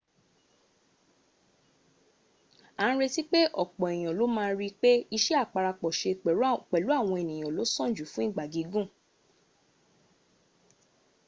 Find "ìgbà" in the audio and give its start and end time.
8.29-8.43